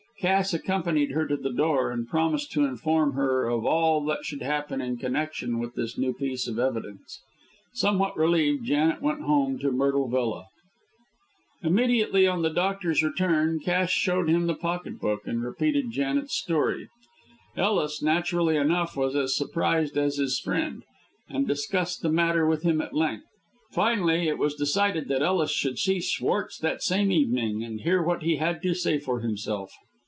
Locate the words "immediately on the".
11.63-12.51